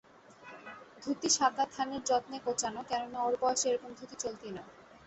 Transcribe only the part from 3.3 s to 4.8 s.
বয়সে এরকম ধুতি চলতি নয়।